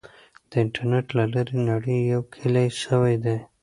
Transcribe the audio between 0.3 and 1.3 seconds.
د انټرنیټ له